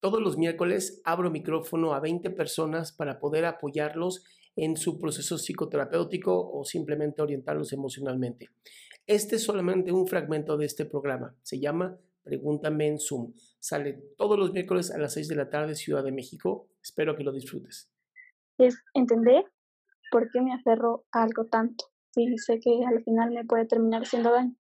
Todos 0.00 0.22
los 0.22 0.38
miércoles 0.38 1.00
abro 1.04 1.28
micrófono 1.28 1.92
a 1.92 1.98
20 1.98 2.30
personas 2.30 2.92
para 2.92 3.18
poder 3.18 3.44
apoyarlos 3.44 4.22
en 4.54 4.76
su 4.76 4.96
proceso 4.96 5.38
psicoterapéutico 5.38 6.50
o 6.52 6.64
simplemente 6.64 7.20
orientarlos 7.20 7.72
emocionalmente. 7.72 8.48
Este 9.08 9.36
es 9.36 9.42
solamente 9.42 9.90
un 9.90 10.06
fragmento 10.06 10.56
de 10.56 10.66
este 10.66 10.84
programa. 10.84 11.34
Se 11.42 11.58
llama 11.58 11.98
Pregúntame 12.22 12.86
en 12.86 13.00
Zoom. 13.00 13.32
Sale 13.58 13.94
todos 14.16 14.38
los 14.38 14.52
miércoles 14.52 14.92
a 14.92 14.98
las 14.98 15.14
6 15.14 15.28
de 15.28 15.34
la 15.34 15.50
tarde, 15.50 15.74
Ciudad 15.74 16.04
de 16.04 16.12
México. 16.12 16.68
Espero 16.80 17.16
que 17.16 17.24
lo 17.24 17.32
disfrutes. 17.32 17.90
Es 18.56 18.76
entender 18.94 19.46
por 20.12 20.30
qué 20.30 20.40
me 20.40 20.54
aferro 20.54 21.06
a 21.10 21.24
algo 21.24 21.46
tanto. 21.46 21.86
Si 22.12 22.38
sé 22.38 22.60
que 22.60 22.84
al 22.86 23.02
final 23.02 23.30
me 23.30 23.44
puede 23.44 23.66
terminar 23.66 24.02
haciendo 24.02 24.30
daño. 24.30 24.54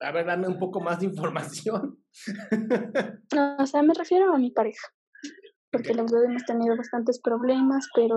A 0.00 0.12
ver, 0.12 0.26
dame 0.26 0.48
un 0.48 0.58
poco 0.58 0.80
más 0.80 1.00
de 1.00 1.06
información. 1.06 1.98
o 3.58 3.66
sea, 3.66 3.82
me 3.82 3.94
refiero 3.94 4.32
a 4.32 4.38
mi 4.38 4.50
pareja. 4.50 4.86
Porque 5.70 5.94
los 5.94 6.10
dos 6.10 6.24
hemos 6.24 6.44
tenido 6.44 6.76
bastantes 6.76 7.20
problemas, 7.20 7.88
pero 7.94 8.16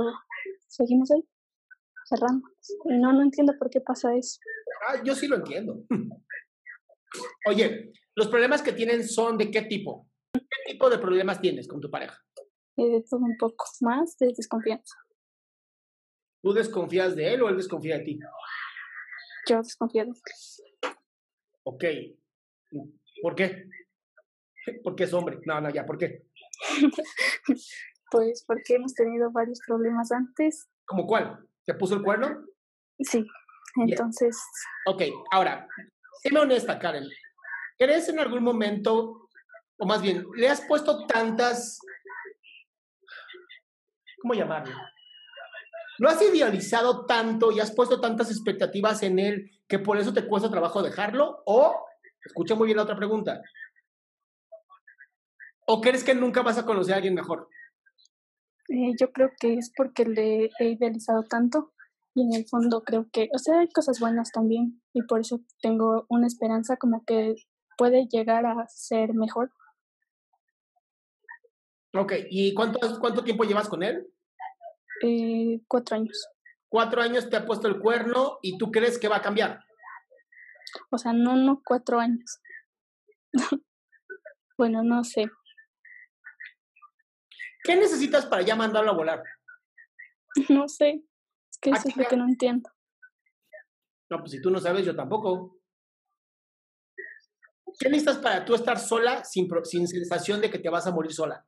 seguimos 0.67 1.11
ahí, 1.11 1.27
cerrando. 2.05 2.47
Y 2.85 2.97
no, 2.97 3.11
no 3.11 3.21
entiendo 3.21 3.53
por 3.59 3.69
qué 3.69 3.81
pasa 3.81 4.15
eso. 4.15 4.39
Ah, 4.87 5.01
yo 5.03 5.13
sí 5.15 5.27
lo 5.27 5.35
entiendo. 5.35 5.83
Oye, 7.47 7.91
¿los 8.15 8.27
problemas 8.29 8.61
que 8.61 8.71
tienen 8.71 9.07
son 9.07 9.37
de 9.37 9.51
qué 9.51 9.63
tipo? 9.63 10.07
¿Qué 10.33 10.71
tipo 10.71 10.89
de 10.89 10.97
problemas 10.97 11.41
tienes 11.41 11.67
con 11.67 11.81
tu 11.81 11.89
pareja? 11.89 12.17
de 12.77 13.03
todo 13.07 13.19
un 13.21 13.37
poco 13.37 13.65
más 13.81 14.17
de 14.17 14.33
desconfianza. 14.35 14.95
¿Tú 16.41 16.53
desconfías 16.53 17.15
de 17.15 17.33
él 17.33 17.41
o 17.43 17.49
él 17.49 17.57
desconfía 17.57 17.97
de 17.97 18.03
ti? 18.03 18.19
Yo 19.47 19.57
desconfío 19.57 20.05
de 20.05 20.11
él. 20.11 20.95
Ok. 21.63 21.83
¿Por 23.21 23.35
qué? 23.35 23.69
Porque 24.83 25.03
es 25.03 25.13
hombre. 25.13 25.39
No, 25.45 25.59
no, 25.61 25.69
ya, 25.69 25.85
¿por 25.85 25.97
qué? 25.97 26.23
pues 28.11 28.43
porque 28.45 28.75
hemos 28.75 28.93
tenido 28.93 29.31
varios 29.31 29.59
problemas 29.65 30.11
antes. 30.11 30.69
¿Cómo 30.85 31.07
cuál? 31.07 31.47
¿Te 31.65 31.73
puso 31.73 31.95
el 31.95 32.03
cuerno? 32.03 32.45
Sí. 32.99 33.25
Entonces. 33.77 34.37
Ok, 34.85 35.03
ahora, 35.31 35.67
séme 36.21 36.39
honesta, 36.39 36.77
Karen. 36.77 37.07
¿Crees 37.77 38.09
en 38.09 38.19
algún 38.19 38.43
momento, 38.43 39.29
o 39.77 39.85
más 39.85 40.01
bien, 40.01 40.25
le 40.35 40.49
has 40.49 40.61
puesto 40.61 41.05
tantas. 41.07 41.79
¿Cómo 44.21 44.33
llamarlo? 44.33 44.75
¿Lo 45.97 46.09
has 46.09 46.21
idealizado 46.21 47.05
tanto 47.05 47.51
y 47.51 47.59
has 47.59 47.71
puesto 47.71 47.99
tantas 47.99 48.29
expectativas 48.29 49.03
en 49.03 49.19
él 49.19 49.51
que 49.67 49.79
por 49.79 49.97
eso 49.97 50.13
te 50.13 50.25
cuesta 50.27 50.49
trabajo 50.49 50.83
dejarlo? 50.83 51.43
O, 51.45 51.85
escucha 52.23 52.55
muy 52.55 52.65
bien 52.65 52.77
la 52.77 52.83
otra 52.83 52.95
pregunta, 52.95 53.41
¿o 55.73 55.79
crees 55.79 56.03
que 56.03 56.13
nunca 56.13 56.41
vas 56.41 56.57
a 56.57 56.65
conocer 56.65 56.93
a 56.93 56.97
alguien 56.97 57.13
mejor? 57.13 57.47
Eh, 58.67 58.91
yo 58.99 59.13
creo 59.13 59.29
que 59.39 59.53
es 59.53 59.71
porque 59.75 60.03
le 60.03 60.49
he 60.59 60.71
idealizado 60.71 61.23
tanto 61.23 61.71
y 62.13 62.23
en 62.23 62.33
el 62.33 62.45
fondo 62.45 62.83
creo 62.83 63.07
que, 63.09 63.29
o 63.33 63.37
sea, 63.37 63.61
hay 63.61 63.69
cosas 63.69 64.01
buenas 64.01 64.31
también 64.33 64.81
y 64.93 65.01
por 65.03 65.21
eso 65.21 65.39
tengo 65.61 66.05
una 66.09 66.27
esperanza 66.27 66.75
como 66.75 67.05
que 67.05 67.35
puede 67.77 68.05
llegar 68.11 68.45
a 68.45 68.67
ser 68.67 69.13
mejor. 69.13 69.51
Ok, 71.93 72.13
¿y 72.29 72.53
cuánto, 72.53 72.79
cuánto 72.99 73.23
tiempo 73.23 73.45
llevas 73.45 73.69
con 73.69 73.81
él? 73.81 74.05
Eh, 75.03 75.61
cuatro 75.69 75.95
años. 75.95 76.27
Cuatro 76.67 77.01
años 77.01 77.29
te 77.29 77.37
ha 77.37 77.45
puesto 77.45 77.69
el 77.69 77.79
cuerno 77.79 78.39
y 78.41 78.57
tú 78.57 78.71
crees 78.71 78.99
que 78.99 79.07
va 79.07 79.17
a 79.17 79.21
cambiar. 79.21 79.63
O 80.89 80.97
sea, 80.97 81.13
no, 81.13 81.37
no 81.37 81.61
cuatro 81.65 81.99
años. 81.99 82.41
bueno, 84.57 84.83
no 84.83 85.05
sé. 85.05 85.29
¿Qué 87.63 87.75
necesitas 87.75 88.25
para 88.25 88.41
ya 88.41 88.55
mandarlo 88.55 88.91
a 88.91 88.95
volar? 88.95 89.23
No 90.49 90.67
sé. 90.67 91.03
Es 91.51 91.57
que 91.59 91.71
eso 91.71 91.89
es 91.89 91.97
lo 91.97 92.07
que 92.07 92.17
no 92.17 92.25
entiendo. 92.25 92.69
No, 94.09 94.19
pues 94.19 94.31
si 94.31 94.41
tú 94.41 94.49
no 94.49 94.59
sabes, 94.59 94.85
yo 94.85 94.95
tampoco. 94.95 95.57
¿Qué 97.79 97.89
necesitas 97.89 98.17
para 98.17 98.43
tú 98.43 98.55
estar 98.55 98.79
sola 98.79 99.23
sin, 99.23 99.49
sin 99.63 99.87
sensación 99.87 100.41
de 100.41 100.49
que 100.49 100.59
te 100.59 100.69
vas 100.69 100.87
a 100.87 100.91
morir 100.91 101.13
sola? 101.13 101.45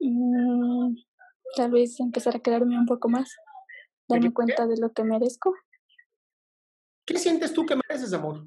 Mm, 0.00 0.96
tal 1.56 1.70
vez 1.70 2.00
empezar 2.00 2.36
a 2.36 2.40
quedarme 2.40 2.78
un 2.78 2.86
poco 2.86 3.08
más, 3.08 3.34
darme 4.08 4.32
cuenta 4.32 4.66
de 4.66 4.78
lo 4.78 4.92
que 4.92 5.04
merezco. 5.04 5.54
¿Qué 7.06 7.18
sientes 7.18 7.52
tú 7.52 7.66
que 7.66 7.76
mereces, 7.76 8.12
amor? 8.12 8.46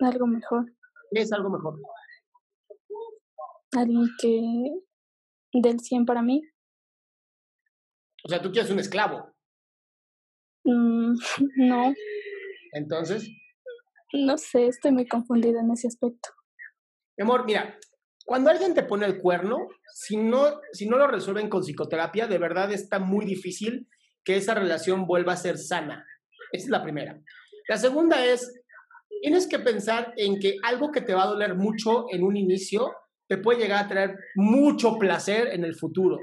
Algo 0.00 0.26
mejor. 0.26 0.72
¿Qué 1.10 1.22
es 1.22 1.32
algo 1.32 1.50
mejor? 1.50 1.80
Alguien 3.76 4.08
que 4.20 4.40
del 5.52 5.80
100 5.80 6.06
para 6.06 6.22
mí. 6.22 6.42
O 8.24 8.28
sea, 8.28 8.40
tú 8.40 8.50
quieres 8.50 8.70
un 8.70 8.78
esclavo. 8.78 9.34
Mm, 10.64 11.14
no. 11.68 11.94
Entonces. 12.72 13.28
No 14.12 14.38
sé, 14.38 14.68
estoy 14.68 14.92
muy 14.92 15.06
confundida 15.06 15.60
en 15.60 15.72
ese 15.72 15.88
aspecto. 15.88 16.30
Mi 17.16 17.24
amor, 17.24 17.44
mira, 17.44 17.78
cuando 18.24 18.50
alguien 18.50 18.74
te 18.74 18.84
pone 18.84 19.06
el 19.06 19.20
cuerno, 19.20 19.68
si 19.92 20.16
no, 20.16 20.60
si 20.72 20.88
no 20.88 20.96
lo 20.96 21.06
resuelven 21.06 21.48
con 21.48 21.62
psicoterapia, 21.62 22.26
de 22.26 22.38
verdad 22.38 22.72
está 22.72 22.98
muy 22.98 23.24
difícil 23.26 23.88
que 24.24 24.36
esa 24.36 24.54
relación 24.54 25.06
vuelva 25.06 25.34
a 25.34 25.36
ser 25.36 25.58
sana. 25.58 26.06
Esa 26.52 26.64
es 26.64 26.70
la 26.70 26.82
primera. 26.82 27.20
La 27.68 27.76
segunda 27.76 28.24
es, 28.24 28.62
tienes 29.20 29.46
que 29.46 29.58
pensar 29.58 30.14
en 30.16 30.38
que 30.38 30.56
algo 30.62 30.90
que 30.90 31.02
te 31.02 31.14
va 31.14 31.24
a 31.24 31.28
doler 31.28 31.54
mucho 31.54 32.06
en 32.10 32.22
un 32.22 32.36
inicio 32.36 32.92
te 33.28 33.38
puede 33.38 33.60
llegar 33.60 33.84
a 33.84 33.88
traer 33.88 34.18
mucho 34.34 34.98
placer 34.98 35.48
en 35.52 35.64
el 35.64 35.74
futuro, 35.74 36.18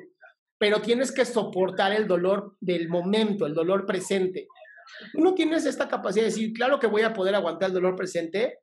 pero 0.57 0.81
tienes 0.81 1.11
que 1.11 1.25
soportar 1.25 1.91
el 1.93 2.07
dolor 2.07 2.55
del 2.59 2.89
momento, 2.89 3.45
el 3.45 3.53
dolor 3.53 3.85
presente. 3.85 4.47
No 5.13 5.33
tienes 5.33 5.65
esta 5.65 5.87
capacidad 5.87 6.25
de 6.25 6.31
decir, 6.31 6.53
claro 6.53 6.79
que 6.79 6.87
voy 6.87 7.01
a 7.01 7.13
poder 7.13 7.35
aguantar 7.35 7.69
el 7.69 7.75
dolor 7.75 7.95
presente, 7.95 8.59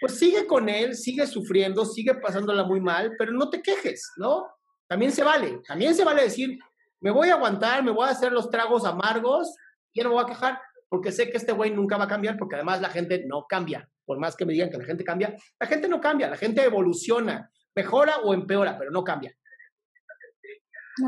pues 0.00 0.18
sigue 0.18 0.46
con 0.46 0.68
él, 0.68 0.94
sigue 0.94 1.26
sufriendo, 1.26 1.84
sigue 1.84 2.14
pasándola 2.14 2.64
muy 2.64 2.80
mal, 2.80 3.12
pero 3.18 3.32
no 3.32 3.48
te 3.48 3.62
quejes, 3.62 4.12
¿no? 4.16 4.46
También 4.88 5.12
se 5.12 5.22
vale, 5.22 5.60
también 5.66 5.94
se 5.94 6.04
vale 6.04 6.22
decir, 6.22 6.58
me 7.00 7.10
voy 7.10 7.28
a 7.28 7.34
aguantar, 7.34 7.82
me 7.84 7.90
voy 7.90 8.08
a 8.08 8.12
hacer 8.12 8.32
los 8.32 8.50
tragos 8.50 8.84
amargos, 8.84 9.54
y 9.92 10.00
no 10.00 10.08
me 10.08 10.14
voy 10.16 10.24
a 10.24 10.26
quejar, 10.26 10.58
porque 10.88 11.12
sé 11.12 11.30
que 11.30 11.36
este 11.36 11.52
güey 11.52 11.70
nunca 11.70 11.96
va 11.96 12.04
a 12.04 12.08
cambiar, 12.08 12.36
porque 12.36 12.56
además 12.56 12.80
la 12.80 12.90
gente 12.90 13.24
no 13.26 13.46
cambia, 13.48 13.88
por 14.04 14.18
más 14.18 14.36
que 14.36 14.44
me 14.44 14.52
digan 14.52 14.70
que 14.70 14.78
la 14.78 14.84
gente 14.84 15.04
cambia, 15.04 15.34
la 15.58 15.66
gente 15.66 15.88
no 15.88 16.00
cambia, 16.00 16.28
la 16.28 16.36
gente 16.36 16.62
evoluciona, 16.62 17.50
mejora 17.74 18.18
o 18.18 18.34
empeora, 18.34 18.78
pero 18.78 18.90
no 18.90 19.02
cambia. 19.02 19.36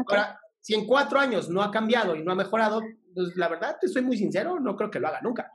Ahora, 0.08 0.40
si 0.60 0.74
en 0.74 0.86
cuatro 0.86 1.18
años 1.18 1.48
no 1.48 1.62
ha 1.62 1.70
cambiado 1.70 2.16
y 2.16 2.24
no 2.24 2.32
ha 2.32 2.36
mejorado, 2.36 2.82
pues 3.14 3.36
la 3.36 3.48
verdad, 3.48 3.76
te 3.80 3.88
soy 3.88 4.02
muy 4.02 4.16
sincero, 4.16 4.58
no 4.60 4.76
creo 4.76 4.90
que 4.90 5.00
lo 5.00 5.08
haga 5.08 5.20
nunca. 5.22 5.50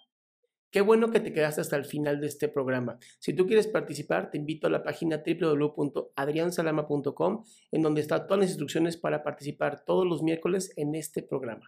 Qué 0.72 0.80
bueno 0.80 1.12
que 1.12 1.20
te 1.20 1.34
quedaste 1.34 1.60
hasta 1.60 1.76
el 1.76 1.84
final 1.84 2.22
de 2.22 2.28
este 2.28 2.48
programa. 2.48 2.98
Si 3.20 3.34
tú 3.34 3.46
quieres 3.46 3.68
participar, 3.68 4.32
te 4.32 4.38
invito 4.38 4.68
a 4.68 4.70
la 4.70 4.84
página 4.84 5.22
www.adriansalama.com, 5.26 7.44
en 7.72 7.82
donde 7.82 8.00
están 8.00 8.26
todas 8.26 8.40
las 8.40 8.52
instrucciones 8.52 8.96
para 8.96 9.22
participar 9.22 9.84
todos 9.84 10.08
los 10.08 10.24
miércoles 10.24 10.72
en 10.78 10.96
este 10.96 11.24
programa. 11.24 11.66